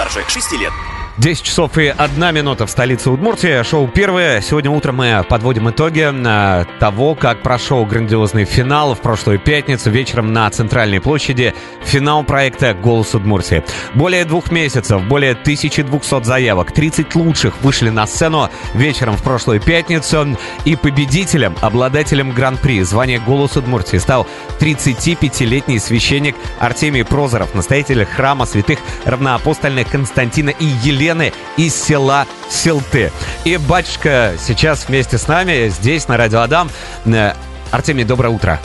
[0.00, 0.72] старше 6 лет.
[1.20, 3.62] 10 часов и одна минута в столице Удмуртии.
[3.62, 4.40] Шоу первое.
[4.40, 10.32] Сегодня утром мы подводим итоги э, того, как прошел грандиозный финал в прошлую пятницу вечером
[10.32, 11.52] на Центральной площади.
[11.84, 13.62] Финал проекта «Голос Удмуртии».
[13.92, 20.38] Более двух месяцев, более 1200 заявок, 30 лучших вышли на сцену вечером в прошлую пятницу.
[20.64, 24.26] И победителем, обладателем гран-при звания «Голос Удмуртии» стал
[24.58, 31.09] 35-летний священник Артемий Прозоров, настоятель храма святых равноапостольных Константина и Елены
[31.56, 33.10] из села Селты.
[33.44, 36.70] И батюшка сейчас вместе с нами здесь, на Радио Адам.
[37.06, 37.32] Э,
[37.70, 38.60] Артемий, доброе утро.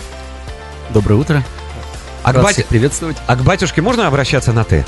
[0.92, 1.44] Доброе утро.
[2.24, 3.18] А к, бать- приветствовать.
[3.28, 4.86] а к батюшке можно обращаться на «ты»?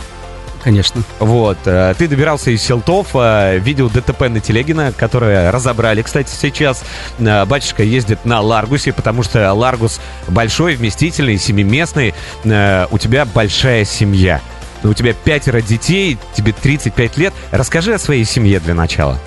[0.64, 1.04] Конечно.
[1.20, 6.84] Вот, э, ты добирался из Селтов, э, видел ДТП на Телегина, которое разобрали, кстати, сейчас.
[7.20, 12.14] Батюшка ездит на Ларгусе, потому что Ларгус большой, вместительный, семиместный.
[12.44, 14.42] У тебя большая семья.
[14.84, 17.34] У тебя пятеро детей, тебе 35 лет.
[17.52, 19.20] Расскажи о своей семье для начала.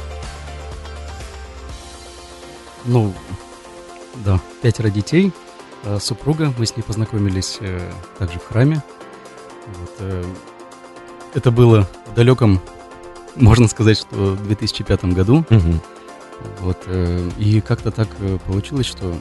[2.85, 3.13] Ну,
[4.25, 5.33] да, пятеро детей,
[5.85, 6.53] э, супруга.
[6.57, 8.83] Мы с ней познакомились э, также в храме.
[9.67, 10.25] Вот, э,
[11.35, 12.61] это было в далеком,
[13.37, 15.45] можно сказать, что в 2005 году.
[16.61, 18.09] Вот, э, и как-то так
[18.47, 19.15] получилось, что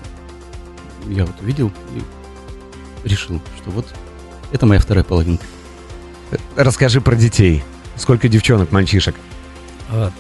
[1.08, 3.86] я вот увидел и решил, что вот
[4.52, 5.46] это моя вторая половинка.
[6.56, 7.64] Расскажи про детей.
[7.96, 9.16] Сколько девчонок, мальчишек?
[9.90, 10.12] А,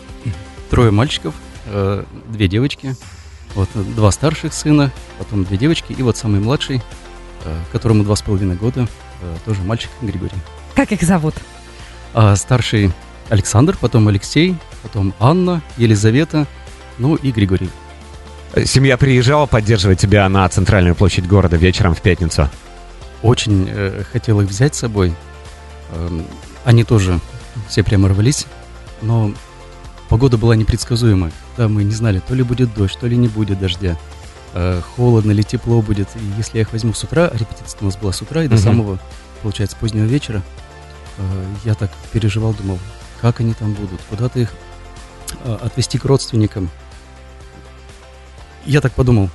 [0.69, 1.33] Трое мальчиков,
[1.65, 2.95] э, две девочки.
[3.55, 6.81] Вот два старших сына, потом две девочки, и вот самый младший,
[7.43, 8.87] э, которому два с половиной года,
[9.21, 10.37] э, тоже мальчик Григорий.
[10.75, 11.33] Как их зовут?
[12.13, 12.91] А старший
[13.29, 16.45] Александр, потом Алексей, потом Анна, Елизавета,
[16.99, 17.69] ну и Григорий.
[18.65, 22.49] Семья приезжала поддерживать тебя на центральную площадь города вечером в пятницу.
[23.23, 25.13] Очень э, хотел их взять с собой.
[25.91, 26.25] Эм,
[26.65, 27.19] они тоже
[27.67, 28.45] все прямо рвались,
[29.01, 29.33] но
[30.09, 31.31] погода была непредсказуемая.
[31.57, 33.97] Да, мы не знали, то ли будет дождь, то ли не будет дождя.
[34.53, 36.07] Э, холодно ли, тепло будет.
[36.15, 38.47] И если я их возьму с утра, а репетиция у нас была с утра и
[38.47, 38.63] до Мгм.
[38.63, 38.99] самого,
[39.43, 40.41] получается, позднего вечера,
[41.17, 42.79] э, я так переживал, думал,
[43.21, 44.53] как они там будут, куда-то их
[45.43, 46.69] э, отвезти к родственникам.
[48.65, 49.29] Я так подумал,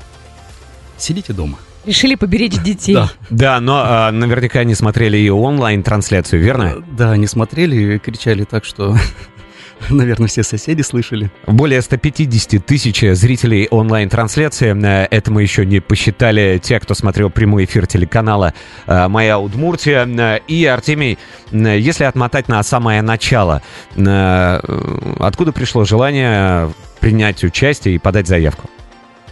[0.99, 1.59] сидите дома.
[1.87, 2.95] Решили поберечь детей.
[2.95, 3.11] Да.
[3.31, 6.83] Да, но а, наверняка они смотрели и онлайн-трансляцию, верно?
[6.97, 8.97] Да, они смотрели и кричали так, что,
[9.91, 11.31] наверное, все соседи слышали.
[11.47, 14.75] Более 150 тысяч зрителей онлайн-трансляции.
[14.83, 18.55] Э, Это мы еще не посчитали те, кто смотрел прямой эфир телеканала
[18.87, 20.07] э, «Моя Удмуртия».
[20.07, 21.19] Э, И, Артемий,
[21.53, 23.61] если отмотать на самое начало,
[23.95, 28.71] откуда пришло желание принять участие и подать заявку?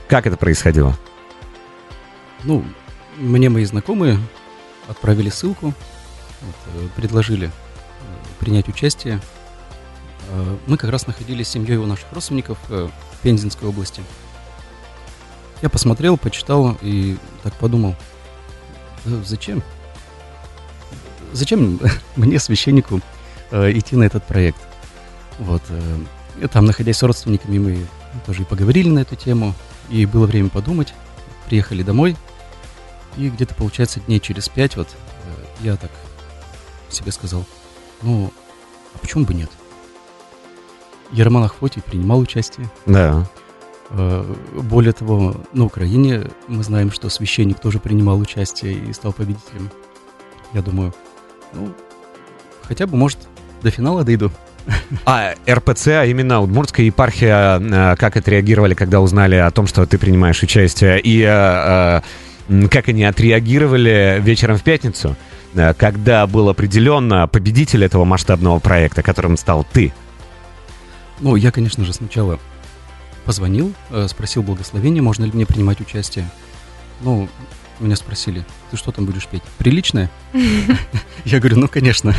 [0.09, 0.95] Как это происходило?
[2.44, 2.64] Ну,
[3.16, 4.19] мне мои знакомые
[4.88, 5.75] отправили ссылку,
[6.41, 7.50] вот, э, предложили э,
[8.41, 9.20] принять участие.
[10.28, 12.91] Э, Мы как раз находились с семьей у наших родственников в
[13.22, 14.03] Пензенской области.
[15.60, 17.94] Я посмотрел, почитал и так подумал,
[19.04, 19.62] «Да зачем?
[21.32, 21.78] Зачем
[22.16, 23.00] мне, священнику,
[23.53, 24.60] идти на этот проект?
[25.38, 25.62] Вот.
[26.53, 27.86] Там, находясь с родственниками, мы
[28.26, 29.54] тоже и поговорили на эту тему,
[29.88, 30.94] и было время подумать.
[31.47, 32.16] Приехали домой,
[33.17, 35.91] и где-то, получается, дней через пять вот э, я так
[36.89, 37.45] себе сказал,
[38.03, 38.33] ну,
[38.95, 39.50] а почему бы нет?
[41.12, 42.71] Ерман Ахфотий принимал участие.
[42.87, 43.27] Да.
[43.91, 44.25] Э,
[44.55, 49.71] Более того, на Украине мы знаем, что священник тоже принимал участие и стал победителем.
[50.53, 50.95] Я думаю,
[51.53, 51.72] ну,
[52.62, 53.19] хотя бы, может,
[53.62, 54.31] до финала дойду.
[55.05, 59.99] А РПЦ, а именно Удмуртская епархия, э, как отреагировали, когда узнали о том, что ты
[59.99, 61.01] принимаешь участие?
[61.03, 61.22] И
[62.70, 65.16] как они отреагировали вечером в пятницу,
[65.54, 69.92] э, когда был определен победитель этого масштабного проекта, которым стал ты?
[71.20, 72.38] Ну, я, конечно же, сначала
[73.25, 76.28] позвонил, э, спросил благословения, можно ли мне принимать участие.
[77.00, 77.28] Ну,
[77.80, 79.42] меня спросили, ты что там будешь петь?
[79.59, 80.10] Приличное?
[81.24, 82.14] Я говорю, ну, конечно.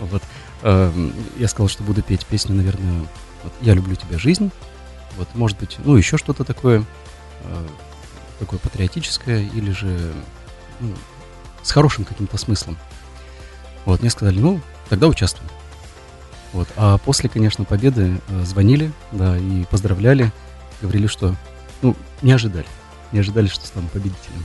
[0.00, 0.22] Вот.
[0.62, 3.06] Эм, Я сказал, что буду петь песню, наверное,
[3.60, 4.50] «Я люблю тебя, жизнь».
[5.16, 6.84] Вот, может быть, ну, еще что-то такое,
[7.42, 7.66] э,
[8.38, 10.12] такое патриотическое или же
[10.80, 10.94] ну,
[11.62, 12.76] с хорошим каким-то смыслом.
[13.84, 15.50] Вот, мне сказали, ну, тогда участвуем.
[16.52, 16.68] Вот.
[16.76, 20.32] А после, конечно, победы э, звонили, да, и поздравляли,
[20.80, 21.34] говорили, что,
[21.82, 22.66] ну, не ожидали,
[23.12, 24.44] не ожидали, что стану победителем.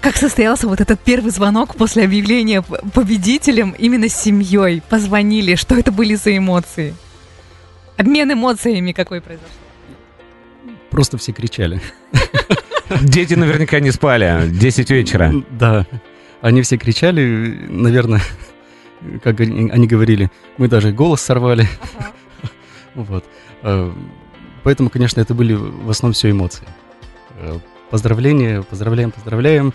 [0.00, 4.80] Как состоялся вот этот первый звонок после объявления победителем именно с семьей?
[4.88, 6.94] Позвонили, что это были за эмоции?
[7.96, 9.50] Обмен эмоциями какой произошел?
[10.90, 11.80] Просто все кричали.
[13.02, 14.48] Дети наверняка не спали.
[14.48, 15.32] 10 вечера.
[15.50, 15.86] Да,
[16.40, 18.20] они все кричали, наверное,
[19.22, 21.68] как они, говорили, мы даже голос сорвали.
[22.94, 23.24] Вот.
[23.62, 23.92] Э,
[24.64, 26.66] Поэтому, конечно, это были в основном все эмоции.
[27.36, 27.58] Э,
[27.90, 29.72] Поздравления, поздравляем, поздравляем.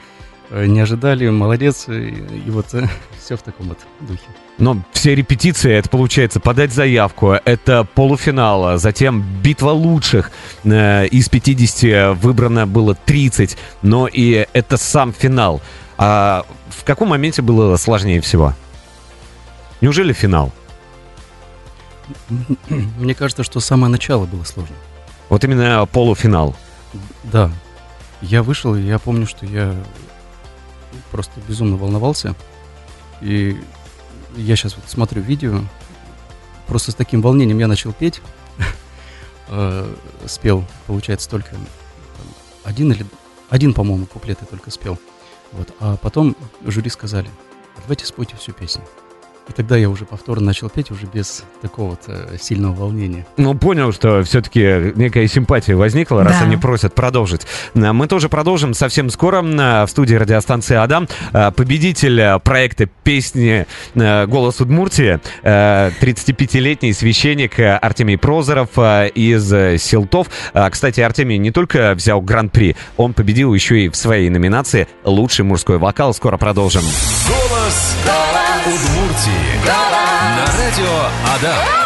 [0.49, 1.87] Э, Не ожидали, молодец.
[1.87, 2.09] И,
[2.45, 2.67] и вот
[3.23, 4.21] все в таком вот духе.
[4.57, 10.31] Но все репетиции, это получается подать заявку, это полуфинал, а затем битва лучших.
[10.63, 15.61] Э, Из 50 выбрано было 30, но и это сам финал.
[15.97, 18.53] А в каком моменте было сложнее всего?
[19.81, 20.51] Неужели финал?
[22.69, 24.75] Мне кажется, что самое начало было сложно.
[25.29, 26.55] Вот именно полуфинал.
[27.23, 27.49] Да.
[28.21, 29.73] Я вышел, и я помню, что я
[31.11, 32.35] просто безумно волновался.
[33.21, 33.59] И
[34.35, 35.61] я сейчас вот смотрю видео,
[36.67, 38.21] просто с таким волнением я начал петь.
[39.49, 39.93] Э,
[40.25, 41.55] Спел, получается, только
[42.63, 43.05] один или...
[43.49, 44.97] Один, по-моему, куплет я только спел.
[45.51, 45.71] Вот.
[45.79, 46.35] А потом
[46.65, 47.29] жюри сказали,
[47.75, 48.83] «А давайте спойте всю песню.
[49.49, 53.25] И тогда я уже повторно начал петь, уже без такого вот э, сильного волнения.
[53.35, 56.45] Ну, понял, что все-таки некая симпатия возникла, раз Да.
[56.45, 57.41] они просят продолжить.
[57.75, 61.07] А, Мы тоже продолжим совсем скоро а, в студии радиостанции «Адам».
[61.33, 70.27] А, Победитель проекта песни «Голос Удмуртии», а, 35-летний священник Артемий Прозоров из э, Силтов.
[70.53, 75.43] А, Кстати, Артемий не только взял гран-при, он победил еще и в своей номинации «Лучший
[75.43, 76.13] мужской вокал».
[76.13, 76.83] Скоро продолжим.
[77.27, 77.95] Голос
[78.65, 79.32] Удмуртии.
[79.65, 81.83] На радио Адам.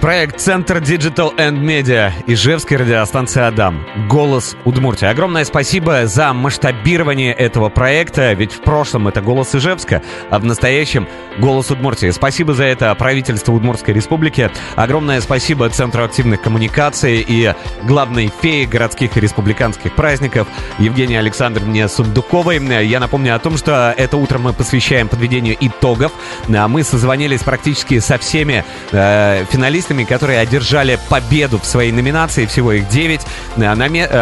[0.00, 3.84] Проект Центр Digital and Media Ижевской радиостанции Адам.
[4.08, 5.06] Голос Удмуртии.
[5.06, 10.00] Огромное спасибо за масштабирование этого проекта, ведь в прошлом это Голос Ижевска,
[10.30, 11.08] а в настоящем
[11.40, 12.10] Голос Удмуртии.
[12.10, 14.52] Спасибо за это правительству Удмуртской Республики.
[14.76, 17.52] Огромное спасибо Центру активных коммуникаций и
[17.82, 20.46] главной фее городских и республиканских праздников
[20.78, 22.58] Евгении Александровне Сундуковой.
[22.86, 26.12] Я напомню о том, что это утро мы посвящаем подведению итогов.
[26.54, 32.72] А Мы созвонились практически со всеми э, финалистами, которые одержали победу в своей номинации, всего
[32.72, 33.20] их 9.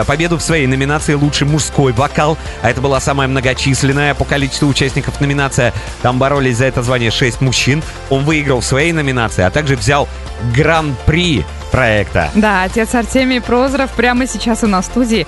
[0.07, 5.21] победу в своей номинации «Лучший мужской вокал», а это была самая многочисленная по количеству участников
[5.21, 5.73] номинация.
[6.03, 7.83] Там боролись за это звание 6 мужчин.
[8.11, 10.09] Он выиграл в своей номинации, а также взял
[10.55, 12.31] гран-при проекта.
[12.35, 15.27] Да, отец Артемий Прозоров прямо сейчас у нас в студии.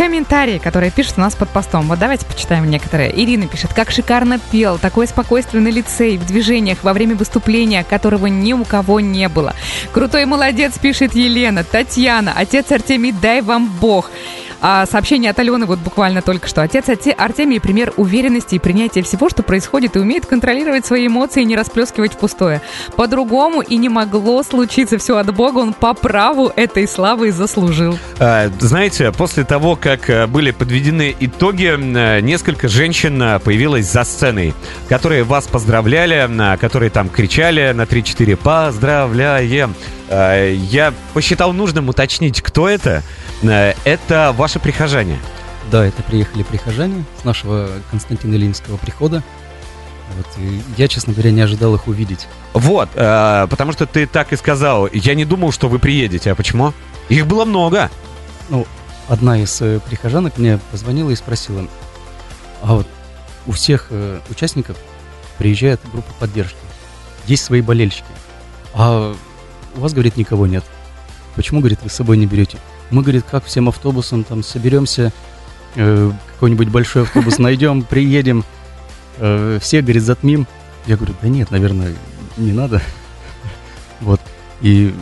[0.00, 1.86] Комментарии, которые пишут у нас под постом.
[1.86, 3.12] Вот давайте почитаем некоторые.
[3.22, 7.84] Ирина пишет, как шикарно пел, такое спокойствие на лице и в движениях во время выступления,
[7.84, 9.54] которого ни у кого не было.
[9.92, 11.64] Крутой молодец, пишет Елена.
[11.64, 14.10] Татьяна, отец Артемий, дай вам Бог.
[14.62, 16.62] А сообщение от Алены вот буквально только что.
[16.62, 21.42] Отец Арте- Артемий– пример уверенности и принятия всего, что происходит, и умеет контролировать свои эмоции
[21.42, 22.60] и не расплескивать в пустое.
[22.96, 24.98] По-другому и не могло случиться.
[24.98, 27.98] Все от Бога, он по праву этой славы заслужил.
[28.18, 34.04] А, Знаете, после того, как э, были подведены итоги, э, несколько женщин э, появилось за
[34.04, 34.54] сценой,
[34.88, 36.28] которые вас поздравляли,
[36.58, 39.74] которые там кричали на 3-4 «Поздравляем!».
[40.10, 43.04] Я посчитал нужным уточнить, кто это.
[43.42, 45.18] Э, Это ваши прихожане.
[45.70, 49.22] Да, это приехали прихожане с нашего Константина Ильинского прихода.
[50.16, 50.26] Вот,
[50.76, 52.26] я, честно говоря, не ожидал их увидеть.
[52.52, 54.88] Вот, э, потому что ты так и сказал.
[54.92, 56.32] Я не думал, что вы приедете.
[56.32, 56.72] А почему?
[57.08, 57.90] Их было много.
[58.48, 58.66] Ну,
[59.08, 61.66] одна из э, прихожанок мне позвонила и спросила,
[62.62, 62.88] а вот
[63.46, 64.76] у всех э, участников
[65.38, 66.58] приезжает группа поддержки,
[67.26, 68.04] есть свои болельщики,
[68.74, 69.14] а
[69.76, 70.64] у вас, говорит, никого нет.
[71.36, 72.58] Почему, говорит, вы с собой не берете?
[72.90, 75.12] Мы, говорит, как всем автобусом там соберемся,
[75.76, 78.44] э, какой-нибудь большой автобус найдем, приедем,
[79.18, 80.46] э, все, говорит, затмим.
[80.86, 81.94] Я говорю, да нет, наверное,
[82.36, 82.80] не надо.
[84.00, 84.20] Вот.
[84.62, 84.94] И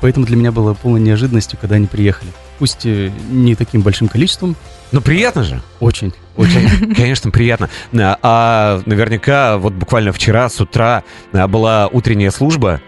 [0.00, 2.30] поэтому для меня было полной неожиданностью, когда они приехали.
[2.60, 4.54] Пусть э, не таким большим количеством,
[4.92, 5.60] Ну, приятно же.
[5.80, 6.94] очень, очень.
[6.94, 7.68] Конечно, приятно.
[7.94, 12.80] А, А наверняка вот буквально вчера с утра а, была утренняя служба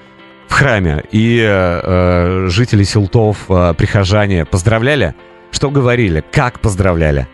[0.49, 5.15] в храме, и э, э, жители Силтов, э, прихожане поздравляли.
[5.51, 6.25] Что говорили?
[6.33, 7.27] Как поздравляли?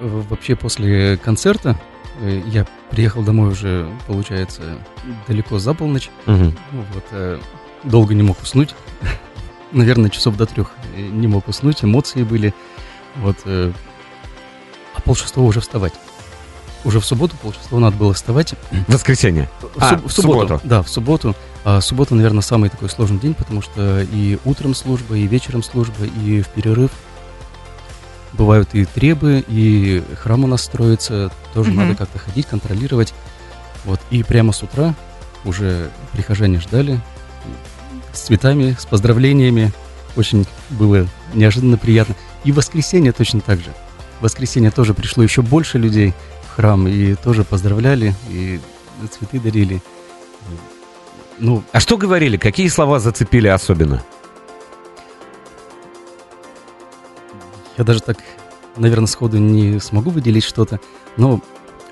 [0.00, 1.78] Вообще после концерта
[2.20, 4.62] э, я приехал домой уже, получается,
[5.28, 6.10] далеко за полночь.
[6.26, 6.56] Мгм.
[6.72, 7.38] Ну вот, э,
[7.84, 8.74] долго не мог уснуть.
[9.72, 12.52] Наверное, часов до трех э, не мог уснуть, эмоции были.
[13.16, 13.72] Вот, э,
[14.94, 15.92] а полшестого уже вставать.
[16.84, 18.54] Уже в субботу полшестого надо было вставать.
[18.88, 19.48] Воскресенье.
[19.60, 20.40] В, А, суб- в субботу.
[20.48, 20.60] субботу.
[20.64, 21.36] Да, в субботу.
[21.64, 26.04] А суббота, наверное, самый такой сложный день, потому что и утром служба, и вечером служба,
[26.04, 26.90] и в перерыв.
[28.32, 31.78] Бывают и требы, и храм у нас строится, тоже Мгм.
[31.82, 33.12] надо как-то ходить, контролировать.
[33.84, 34.94] Вот, и прямо с утра
[35.44, 37.00] уже прихожане ждали
[38.12, 39.72] с цветами, с поздравлениями.
[40.16, 42.14] Очень было неожиданно приятно.
[42.44, 43.72] И в воскресенье точно так же.
[44.20, 46.12] В воскресенье тоже пришло еще больше людей.
[46.54, 48.60] Храм и тоже поздравляли, и
[49.10, 49.82] цветы дарили.
[51.38, 52.36] Ну, а что говорили?
[52.36, 54.02] Какие слова зацепили особенно?
[57.78, 58.18] Я даже так,
[58.76, 60.78] наверное, сходу не смогу выделить что-то,
[61.16, 61.40] но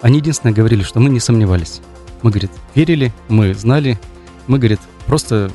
[0.02, 1.80] они единственное говорили, что мы не сомневались.
[2.22, 3.98] Мы, говорит, верили, мы знали,
[4.46, 5.50] мы, говорит, просто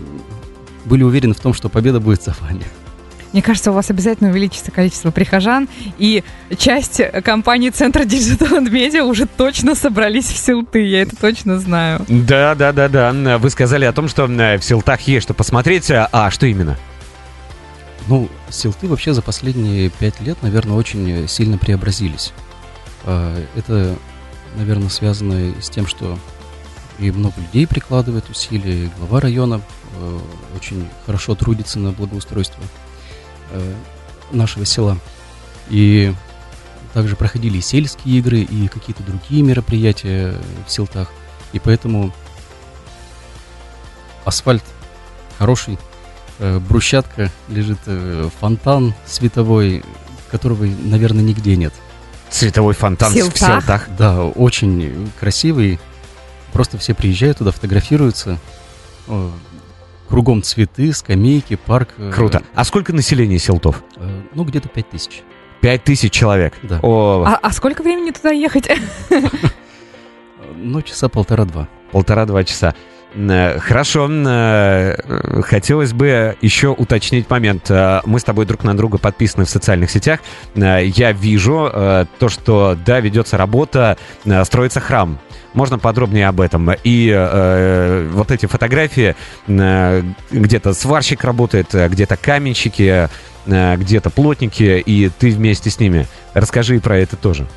[0.84, 2.66] были уверены в том, что победа будет за вами.
[3.36, 6.24] Мне кажется, у вас обязательно увеличится количество прихожан, и
[6.58, 12.06] часть компании Центр Digital Media уже точно собрались в Силты, я это точно знаю.
[12.08, 13.38] Да, да, да, да.
[13.38, 16.78] Вы сказали о том, что в Силтах есть что посмотреть, а что именно?
[18.08, 22.32] Ну, Силты вообще за последние пять лет, наверное, очень сильно преобразились.
[23.04, 23.98] А, это,
[24.56, 26.18] наверное, связано с тем, что
[27.00, 29.60] и много людей прикладывает усилия, и глава района
[30.00, 30.20] э,
[30.56, 32.85] очень хорошо трудится на благоустройство Э,
[34.32, 34.98] нашего села.
[35.70, 36.14] И
[36.94, 40.36] также проходили и сельские игры, и какие-то другие мероприятия
[40.66, 41.10] в селтах.
[41.52, 42.14] И поэтому
[44.24, 44.64] асфальт
[45.38, 45.78] хороший,
[46.40, 49.84] э, брусчатка лежит, э, фонтан световой,
[50.32, 51.74] которого, наверное, нигде нет.
[52.30, 53.34] Световой фонтан в селтах?
[53.34, 53.90] в селтах?
[53.98, 55.80] Да, очень красивый.
[56.54, 58.40] Просто все приезжают туда, фотографируются.
[60.10, 61.90] Кругом цветы, скамейки, парк.
[61.98, 62.44] Э, Круто.
[62.54, 63.84] А сколько населения Селтов?
[63.98, 65.24] Э, ну, где-то пять тысяч.
[65.62, 66.54] Пять тысяч человек?
[66.64, 66.80] Да.
[66.84, 67.24] О...
[67.26, 68.70] А, а сколько времени туда ехать?
[70.58, 71.68] Ну, часа полтора-два.
[71.92, 72.76] Полтора-два часа.
[73.16, 74.08] Э, хорошо.
[75.44, 77.70] Хотелось бы еще уточнить момент.
[78.06, 80.20] Мы с тобой друг на друга подписаны в социальных сетях.
[80.56, 81.70] Я вижу
[82.20, 83.98] то, что, да, ведется работа,
[84.44, 85.20] строится храм
[85.56, 86.70] можно подробнее об этом?
[86.84, 89.16] И э, вот эти фотографии,
[89.48, 93.10] э, где-то сварщик работает, э, где-то каменщики,
[93.46, 96.08] э, где-то плотники, и ты вместе с ними.
[96.34, 97.48] Расскажи про это тоже.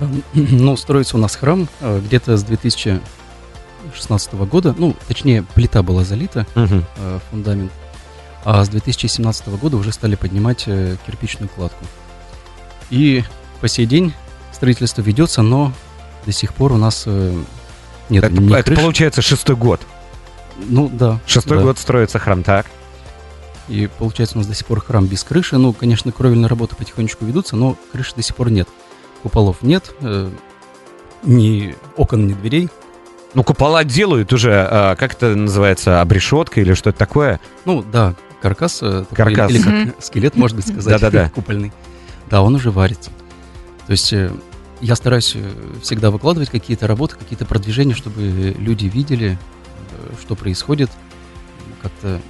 [0.34, 2.44] Ну, строится у нас храм э, где-то с
[3.82, 4.74] 2016 года.
[4.76, 6.82] Ну, точнее, плита была залита, угу.
[7.30, 7.72] фундамент.
[8.44, 11.84] А с 2017 года уже стали поднимать кирпичную кладку.
[12.90, 13.24] И
[13.60, 14.12] по сей день
[14.52, 15.72] строительство ведется, но
[16.26, 17.42] до сих пор у нас э,
[18.08, 18.78] нет это, ни это крыш.
[18.78, 19.80] получается шестой год.
[20.56, 21.18] Ну да.
[21.26, 21.64] Шестой да.
[21.64, 22.66] год строится храм, так.
[23.68, 25.56] И получается у нас до сих пор храм без крыши.
[25.56, 28.68] Ну, конечно, кровельные работы потихонечку ведутся, но крыши до сих пор нет.
[29.22, 30.30] Куполов нет, э,
[31.22, 32.68] ни окон, ни дверей.
[33.34, 37.40] Ну, купола делают уже, э, как это называется, обрешетка или что-то такое?
[37.64, 38.80] Ну, да, каркас.
[38.82, 39.52] Э, каркас.
[39.52, 41.30] Такой, или как скелет, можно сказать, Да-да-да.
[41.30, 41.72] купольный.
[42.28, 43.10] Да, он уже варится.
[43.86, 44.30] То есть э,
[44.80, 45.50] я стараюсь э,
[45.82, 49.38] всегда выкладывать какие-то работы, какие-то продвижения, чтобы люди видели,
[50.20, 50.90] что происходит.
[51.80, 52.20] Как-то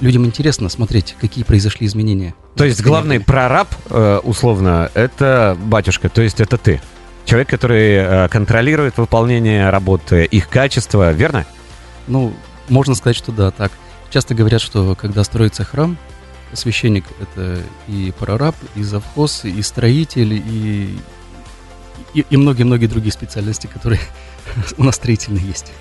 [0.00, 2.34] людям интересно смотреть, какие произошли изменения.
[2.56, 3.68] То есть главный прораб,
[4.24, 6.80] условно, это батюшка, то есть это ты.
[7.30, 11.46] Человек, который контролирует выполнение работы, их качество, верно?
[12.08, 12.34] Ну,
[12.68, 13.70] можно сказать, что да, так.
[14.10, 15.96] Часто говорят, что когда строится храм,
[16.54, 20.98] священник— это и прораб, и завхоз, и строитель, и
[22.14, 24.00] и многие-многие другие специальности, которые
[24.76, 25.72] у нас строительные есть.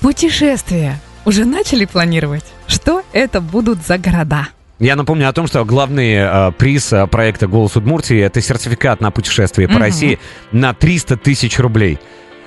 [0.00, 2.46] Путешествия уже начали планировать?
[2.66, 4.48] Что это будут за города?
[4.80, 9.10] Я напомню о том, что главный э, приз э, проекта «Голос Удмуртии»— это сертификат на
[9.10, 9.80] путешествие по угу.
[9.80, 10.18] России
[10.52, 11.98] на 300 тысяч рублей.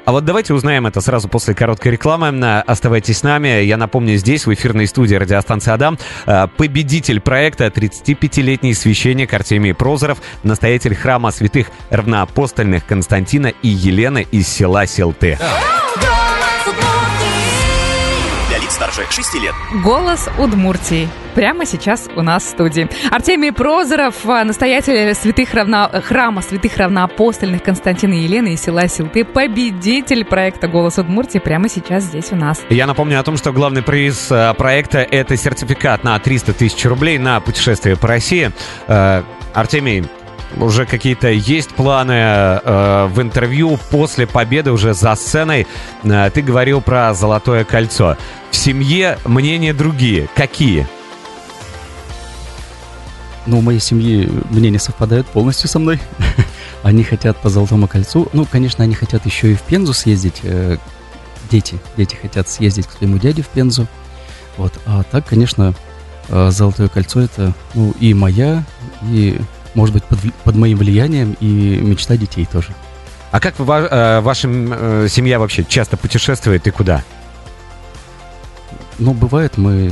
[0.05, 2.59] А вот давайте узнаем это сразу после короткой рекламы.
[2.61, 3.63] Оставайтесь с нами.
[3.63, 10.17] Я напомню, здесь, в эфирной студии радиостанции «Адам», э, победитель проекта, 35-летний священник Артемий Прозоров,
[10.41, 15.37] настоятель храма святых равноапостольных Константина и Елены из села Селты
[18.73, 19.53] старше 6 лет.
[19.83, 21.07] Голос Удмуртии.
[21.35, 22.89] Прямо сейчас у нас в студии.
[23.09, 25.89] Артемий Прозоров, а, настоятель святых равно...
[26.03, 32.03] храма святых равноапостольных Константина и Елены из села Силты, победитель проекта «Голос Удмуртии» прямо сейчас
[32.03, 32.61] здесь у нас.
[32.69, 37.17] Я напомню о том, что главный приз а, проекта— это сертификат на 300 тысяч рублей
[37.17, 38.51] на путешествие по России.
[39.53, 40.03] Артемий,
[40.57, 45.67] уже какие-то есть планы э, в интервью после победы уже за сценой.
[46.03, 48.17] Э, ты говорил про золотое кольцо.
[48.51, 50.29] В семье мнения другие.
[50.35, 50.87] Какие?
[53.45, 55.99] Ну, в моей семье мнения совпадают полностью со мной.
[56.83, 58.27] они хотят по Золотому кольцу.
[58.33, 60.41] Ну, конечно, они хотят еще и в Пензу съездить.
[60.43, 60.77] Э,
[61.49, 61.79] дети.
[61.97, 63.87] Дети хотят съездить к своему дяде в Пензу.
[64.57, 64.73] Вот.
[64.85, 65.73] А так, конечно,
[66.29, 68.63] э, Золотое кольцо это ну, и моя,
[69.03, 69.39] и
[69.73, 71.45] может быть, под, под моим влиянием и
[71.81, 72.73] мечта детей тоже.
[73.31, 77.03] А как ва, э, ваша э, семья вообще часто путешествует и куда?
[78.99, 79.91] Ну, бывает, мы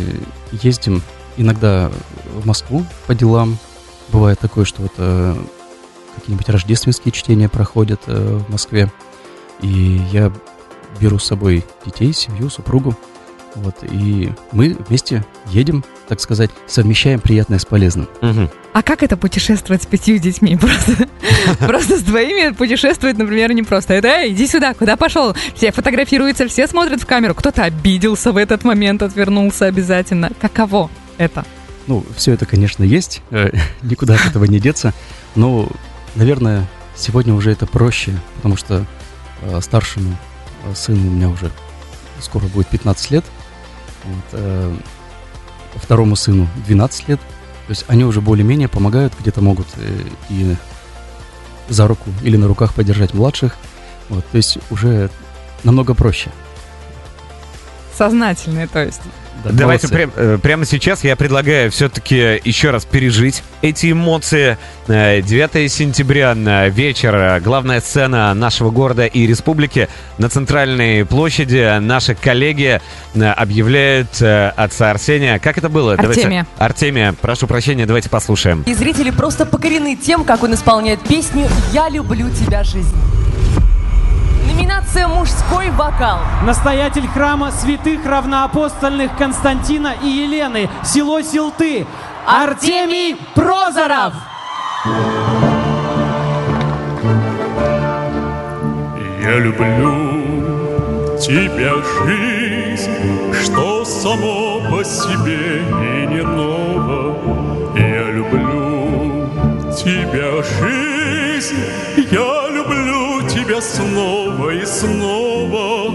[0.52, 1.02] ездим
[1.38, 1.92] иногда
[2.36, 3.58] в Москву по делам.
[4.10, 5.36] Бывает такое, что вот э,
[6.16, 8.92] какие-нибудь рождественские чтения проходят в Москве.
[9.62, 10.32] И я
[11.00, 12.96] беру с собой детей, семью, супругу.
[13.56, 18.08] Вот, и мы вместе едем, так сказать, совмещаем приятное с полезным.
[18.22, 18.50] Мгм.
[18.74, 20.58] А как это путешествовать с пятью детьми?
[20.62, 21.08] Просто,
[21.60, 23.94] просто с двоими путешествовать, например, не просто.
[23.94, 25.36] Это, эй, иди сюда, куда пошел?
[25.56, 27.36] Все фотографируются, все смотрят в камеру.
[27.36, 30.32] Кто-то обиделся в этот момент, отвернулся обязательно.
[30.40, 31.46] Каково это?
[31.88, 34.94] Ну, все это, конечно, есть, э, никуда от этого не деться,
[35.36, 35.68] но,
[36.16, 38.86] наверное, сегодня уже это проще, потому что
[39.42, 40.16] э, старшему
[40.64, 41.52] э, сыну у меня уже
[42.20, 43.26] скоро будет 15 лет,
[44.04, 44.76] вот, э,
[45.76, 50.56] второму сыну 12 лет, то есть они уже более-менее помогают, где-то могут э, и
[51.70, 53.56] за руку или на руках подержать младших,
[54.10, 55.10] вот, то есть уже
[55.64, 56.32] намного проще.
[57.98, 59.02] Сознательные, то есть.
[59.44, 64.58] Да, Давайте прям- э, прямо сейчас я предлагаю все-таки еще раз пережить эти эмоции.
[64.88, 69.88] Э, 9 сентября, э, вечер, э, главная сцена нашего города и республики.
[70.18, 72.82] На центральной площади наши коллеги
[73.16, 75.40] э, объявляют э, отца Арсения.
[75.40, 75.96] Как это было?
[75.98, 76.48] Давайте- Артемия.
[76.58, 78.64] Артемия, прошу прощения, давайте послушаем.
[78.68, 82.96] И зрители просто покорены тем, как он исполняет песню «Я люблю тебя, жизнь».
[84.62, 86.20] Номинация «Мужской вокал».
[86.44, 91.88] Настоятель храма святых равноапостольных Константина и Елены, село Силты,
[92.28, 94.14] Артемий Прозоров.
[99.24, 107.18] Я люблю тебя, жизнь, что само по себе и не ново.
[107.76, 109.28] Я люблю
[109.76, 111.66] тебя, жизнь,
[112.12, 112.91] я люблю
[113.62, 115.92] снова и снова.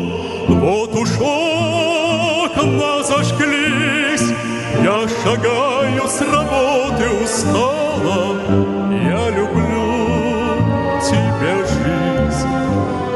[0.48, 4.30] Вот уж окна зажглись,
[4.82, 8.36] я шагаю с работы устала.
[8.90, 9.86] Я люблю
[11.02, 12.54] тебя, жизнь,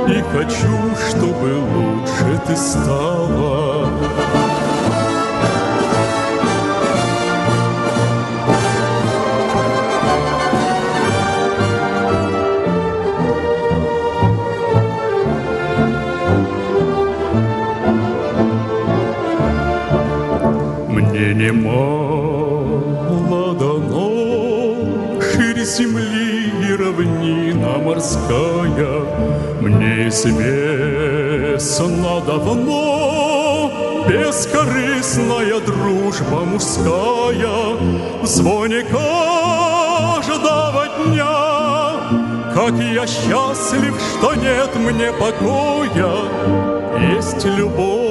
[0.09, 0.77] и хочу,
[1.09, 3.80] чтобы лучше ты стала.
[21.41, 24.11] Немало дано
[25.21, 29.01] Шире земли и равнина морская
[29.61, 33.71] Мне известно давно.
[34.09, 37.77] Бескорыстная дружба мужская
[38.23, 41.37] В звоне каждого дня.
[42.55, 46.13] Как я счастлив, что нет мне покоя.
[47.15, 48.10] Есть любовь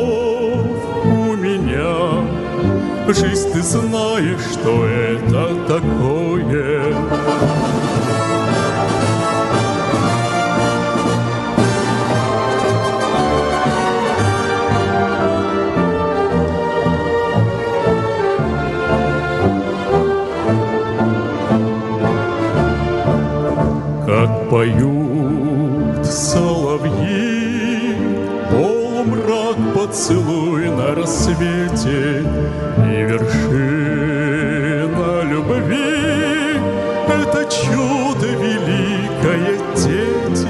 [3.11, 6.93] Жизнь, ты знаешь, что это такое.
[24.05, 26.98] Как поют соловьи,
[29.89, 32.23] поцелуй на рассвете
[32.77, 34.43] и вершина
[35.23, 36.59] любви.
[37.07, 40.47] Это чудо великое, дети,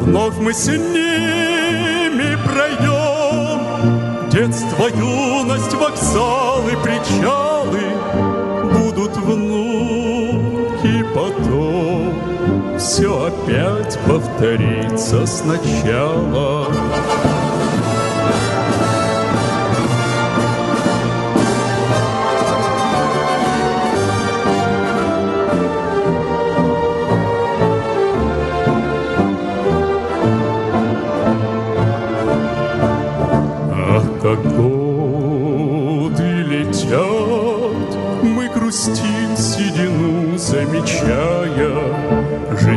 [0.00, 3.60] вновь мы с ними пройдем.
[4.28, 7.84] Детство, юность, вокзалы, причалы
[8.74, 12.12] будут внуки потом.
[12.76, 16.66] Все опять повторится сначала.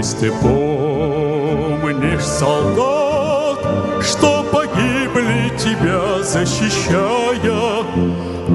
[0.01, 3.59] Жизнь ты помнишь, солдат,
[4.01, 7.85] что погибли тебя защищая.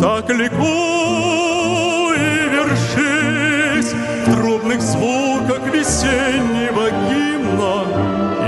[0.00, 3.94] Так ликуй и вершись
[4.26, 7.84] в трубных звуках весеннего гимна.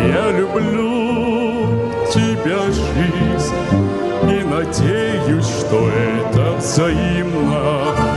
[0.08, 3.54] Я люблю тебя, жизнь,
[4.24, 8.07] и надеюсь, что это взаимно.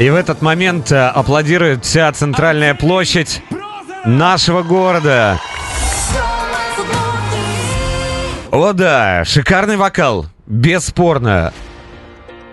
[0.00, 3.42] И в этот момент э, аплодирует вся центральная площадь
[4.06, 5.38] нашего города.
[8.50, 11.52] О да, шикарный вокал, бесспорно.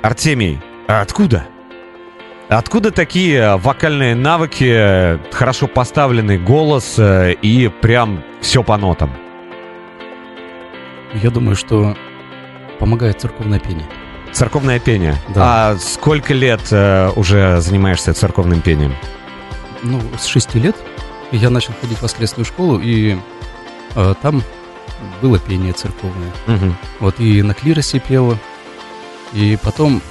[0.01, 1.47] Артемий, а откуда?
[2.49, 9.09] Откуда такие вокальные навыки, хорошо поставленный голос э, и прям все по нотам?
[11.13, 11.95] Я думаю, что
[12.77, 13.87] помогает церковное пение.
[14.37, 15.15] Церковное пение.
[15.33, 15.71] Да.
[15.71, 18.95] А сколько лет э, уже занимаешься церковным пением?
[19.81, 20.75] Ну, с 6 лет
[21.31, 23.17] я начал ходить в воскресную школу, и
[23.95, 24.43] э, там
[25.23, 26.31] было пение церковное.
[26.45, 26.77] Мгм.
[26.99, 28.37] Вот и на клиросе пела,
[29.33, 30.03] и потом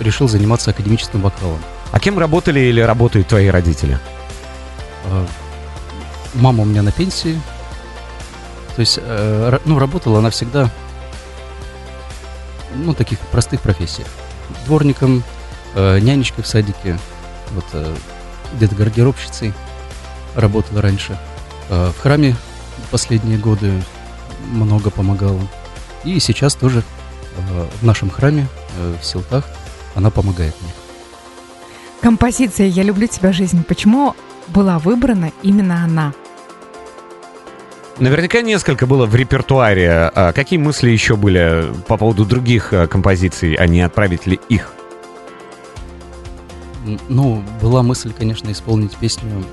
[0.00, 1.60] решил заниматься академическим вокалом.
[1.92, 4.00] А кем работали или работают твои родители?
[5.04, 5.24] А,
[6.34, 7.40] Мама у меня на пенсии.
[8.74, 10.72] То есть, э, ну, работала она всегда,
[12.84, 14.08] ну, таких простых профессиях.
[14.66, 15.22] Дворником,
[15.74, 16.98] э, нянечкой в садике,
[17.52, 17.94] вот, э,
[18.54, 19.52] где-то гардеробщицей
[20.34, 21.18] работала раньше.
[21.68, 22.36] Э, в храме
[22.90, 23.72] последние годы
[24.52, 25.40] много помогала.
[26.04, 26.82] И сейчас тоже
[27.36, 28.46] э, в нашем храме,
[28.78, 29.44] э, в Селтах,
[29.94, 30.70] она помогает мне.
[32.00, 33.64] Композиция «Я люблю тебя, жизнь».
[33.64, 34.14] Почему
[34.48, 36.12] была выбрана именно она?
[37.98, 40.10] Наверняка несколько было в репертуаре.
[40.14, 44.72] А какие мысли еще были по поводу других э, композиций, а не отправить ли их?
[47.08, 49.44] Ну, была мысль, конечно, исполнить песню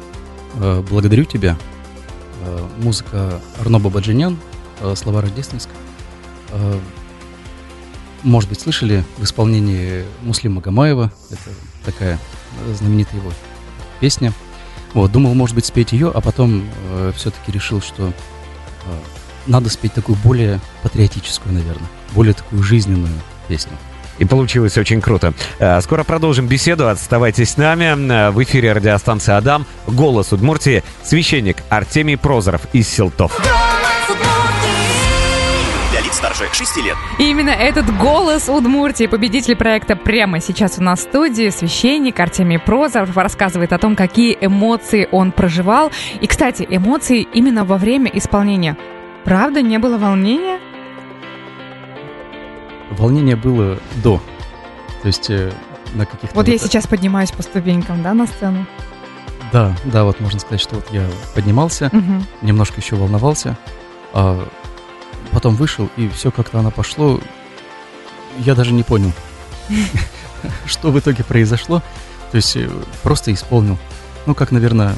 [0.55, 1.57] э, «Благодарю тебя».
[2.41, 4.37] Э, Музыка Арно Бабаджанян,
[4.81, 5.77] э, слова Рождественского.
[6.51, 6.79] Э,
[8.23, 11.13] Может быть, слышали в исполнении Муслима Магомаева.
[11.31, 11.49] Это
[11.85, 12.19] такая
[12.67, 13.31] э, знаменитая его
[14.01, 14.33] песня.
[14.93, 16.65] Вот, думал, может быть, спеть ее, а потом
[17.15, 18.11] все-таки решил, что э,
[19.47, 23.13] надо спеть такую более патриотическую, наверное, более такую жизненную
[23.47, 23.73] песню.
[24.19, 25.33] И получилось очень круто.
[25.59, 26.87] Э, Скоро продолжим беседу.
[26.87, 27.85] Оставайтесь с нами.
[28.11, 29.65] Э, В эфире радиостанция «Адам».
[29.87, 30.83] Голос Удмуртии.
[31.03, 33.39] Священник Артемий Прозоров из Селтов.
[33.39, 33.62] Лиц
[36.23, 36.95] старше 6 лет.
[37.19, 42.59] И именно этот голос Удмуртии, победитель проекта прямо сейчас у нас в студии, священник Артемий
[42.59, 45.91] Прозоров, рассказывает о том, какие эмоции он проживал.
[46.21, 48.77] И, кстати, эмоции именно во время исполнения.
[49.25, 50.59] Правда, не было волнения?
[52.91, 54.21] Волнение было до.
[55.01, 55.51] То есть э,
[55.93, 56.33] на каких-то...
[56.35, 58.65] Вот я сейчас поднимаюсь по ступенькам, да, на сцену?
[59.51, 61.05] Да, да, вот можно сказать, что вот я
[61.35, 62.25] поднимался, Мгм.
[62.41, 63.57] немножко еще волновался,
[64.13, 64.47] а
[65.33, 67.19] потом вышел, и все как-то оно пошло.
[68.39, 69.11] Я даже не понял,
[70.65, 71.81] что в итоге произошло.
[72.31, 72.69] То есть э,
[73.03, 73.77] просто исполнил.
[74.25, 74.95] Ну, как, наверное,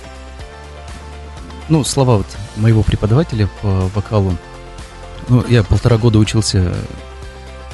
[1.68, 4.38] ну, слова вот моего преподавателя по вокалу.
[5.28, 6.74] Ну, я полтора года учился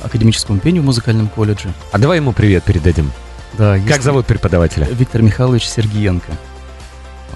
[0.02, 1.74] академическому пению в музыкальном колледже.
[1.91, 3.12] А давай ему привет передадим.
[3.58, 4.88] Да, Как зовут преподавателя?
[4.88, 6.32] Виктор Михайлович Сергиенко.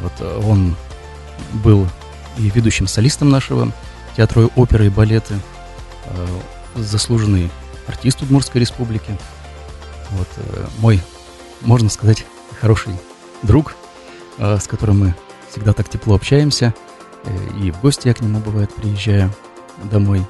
[0.01, 0.75] Вот э, он
[1.53, 1.88] был
[2.38, 3.71] и ведущим солистом нашего
[4.15, 5.36] театра оперы и балеты,
[6.06, 6.28] э,
[6.75, 7.51] заслуженный
[7.88, 9.17] артист Удмуртской республики.
[10.12, 11.01] Вот э, мой,
[11.62, 12.25] можно сказать,
[12.60, 12.95] хороший
[13.43, 13.75] друг,
[14.38, 15.15] э, с которым мы
[15.49, 16.73] всегда так тепло общаемся.
[17.60, 19.34] И в гости я к нему бывает приезжаю
[19.86, 20.23] домой.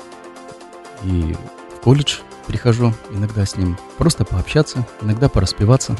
[1.03, 1.35] И
[1.75, 5.97] в колледж прихожу иногда с ним просто пообщаться, иногда пораспеваться.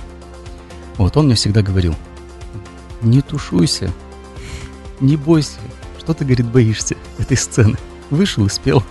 [0.97, 1.93] Вот он мне всегда говорил,
[3.01, 3.91] не тушуйся,
[5.01, 5.59] не бойся,
[6.05, 7.77] что ты, говорит, боишься этой сцены.
[8.11, 8.83] Вышел и спел.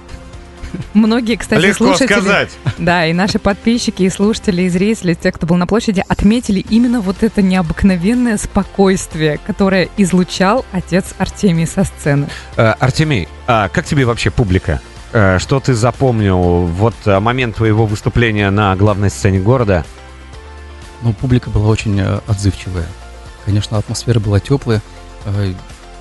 [0.95, 2.49] Многие, кстати, слушатели...
[2.79, 7.01] Да, и наши подписчики, и слушатели, и зрители, те, кто был на площади, отметили именно
[7.01, 12.27] вот это необыкновенное спокойствие, которое излучал отец Артемий со сцены.
[12.57, 14.81] Э, Артемий, а как тебе вообще публика?
[15.13, 16.67] Э, Что ты запомнил?
[16.67, 19.85] Вот э, момент твоего выступления на главной сцене города.
[21.03, 22.87] Но публика была очень отзывчивая.
[23.45, 24.83] Конечно, атмосфера была теплая.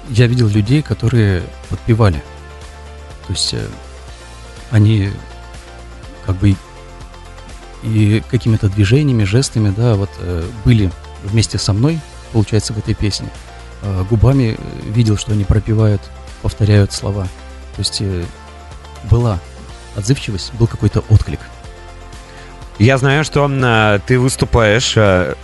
[0.09, 2.21] Я видел людей, которые подпевали.
[3.27, 3.65] То есть э,
[4.69, 5.11] они
[6.25, 6.55] как бы
[7.83, 10.91] и какими-то движениями, жестами, да, вот э, были
[11.23, 11.99] вместе со мной,
[12.31, 13.29] получается, в этой песне.
[13.81, 16.01] Э, Губами видел, что они пропевают,
[16.41, 17.23] повторяют слова.
[17.75, 18.03] То есть
[19.09, 19.39] была
[19.95, 21.39] отзывчивость, был какой-то отклик.
[22.77, 23.47] Я знаю, что
[24.05, 24.95] ты выступаешь,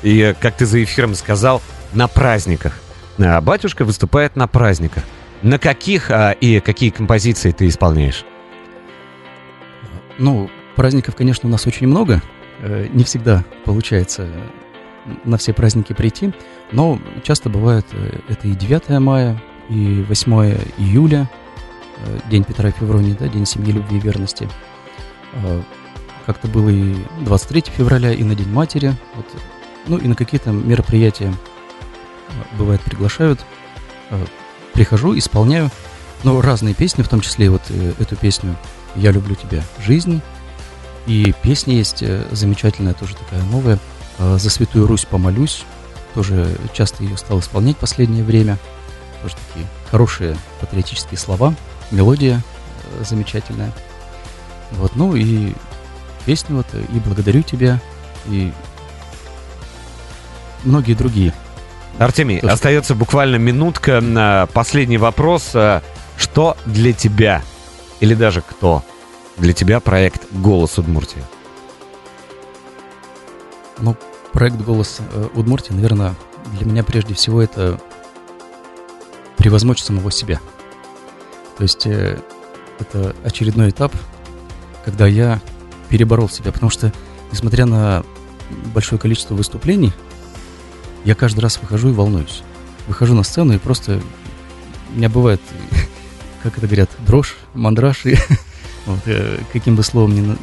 [0.04, 1.62] и, как ты за эфиром сказал,
[1.94, 2.80] на праздниках.
[3.20, 5.04] Э, Батюшка выступает на праздниках.
[5.42, 8.26] На каких э, и какие композиции ты исполняешь?
[10.18, 12.22] Ну, праздников, конечно, у нас очень много.
[12.60, 14.28] Э, Не всегда получается
[15.24, 16.32] на все праздники прийти,
[16.72, 21.30] но часто бывает э, это и 9 мая, и 8 июля,
[22.06, 24.50] э, День Петра и Февронии, да, День семьи, любви и верности.
[25.34, 25.62] Э,
[26.26, 28.94] Как-то было и 23 февраля, и на День матери.
[29.16, 29.26] Вот
[29.88, 31.34] Ну и на какие-то мероприятия,
[32.58, 33.40] бывает, приглашают.
[34.10, 34.26] Э,
[34.74, 35.70] Прихожу, исполняю.
[36.24, 38.56] Ну, разные песни, в том числе вот э, эту песню
[38.96, 40.22] «Я люблю тебя, жизнь».
[41.06, 43.80] И песня есть э, замечательная, тоже такая новая.
[44.18, 45.64] «За святую Русь помолюсь».
[46.14, 48.58] Тоже часто ее стал исполнять в последнее время.
[49.22, 51.54] Тоже такие хорошие патриотические слова.
[51.92, 52.44] Мелодия
[53.02, 53.72] замечательная.
[54.72, 55.54] Вот, ну и
[56.26, 57.80] песни вот «И благодарю тебя»,
[58.28, 58.52] и
[60.64, 61.34] многие другие.
[62.00, 62.54] Артемий, Тоже.
[62.54, 65.52] остается буквально минутка последний вопрос.
[65.54, 65.84] А,
[66.18, 67.44] Что для тебя,
[68.00, 68.84] или даже кто
[69.38, 71.22] для тебя проект «Голос Удмуртии»?
[73.80, 73.96] Ну,
[74.32, 76.16] проект «Голос э, Удмуртии», наверное,
[76.58, 77.80] для меня прежде всего это
[79.38, 80.40] превозмочь самого себя.
[81.58, 82.20] То есть э,
[82.80, 83.94] это очередной этап,
[84.86, 85.42] когда я
[85.90, 86.94] переборол себя, потому что,
[87.32, 88.04] несмотря на
[88.74, 89.94] большое количество выступлений,
[91.06, 92.44] я каждый раз выхожу и волнуюсь.
[92.88, 94.02] Выхожу на сцену и просто...
[94.94, 95.42] У меня бывает,
[96.44, 98.18] как это говорят, дрожь, мандраж, и
[98.86, 100.38] вот, э, каким бы словом ни,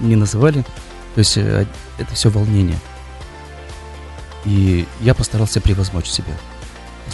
[0.00, 0.64] ни называли.
[1.14, 1.66] То есть э,
[1.98, 2.78] это все волнение.
[4.44, 6.32] И я постарался превозмочь себя.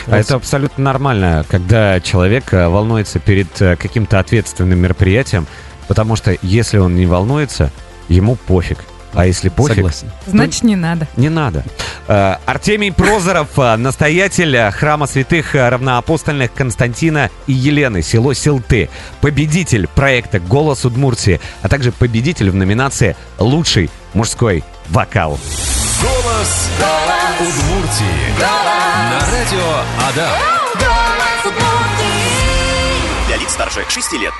[0.06, 5.46] А это абсолютно нормально, когда человек э, волнуется перед каким-то ответственным мероприятием,
[5.88, 7.72] потому что если он не волнуется,
[8.08, 8.78] ему пофиг.
[9.14, 10.10] А если пофиг, Согласен.
[10.26, 11.08] Значит, не надо.
[11.16, 11.64] не надо.
[12.46, 18.88] Артемий Прозоров, э, настоятель э, храма святых э, равноапостольных Константина и Елены, село Силты,
[19.20, 25.40] победитель проекта «Голос Удмуртии», а также победитель в номинации «Лучший мужской вокал».
[26.00, 26.70] Голос
[27.40, 28.40] Удмуртии.
[28.40, 30.38] На радио Адам.
[33.26, 34.34] Для лиц старше 6 лет.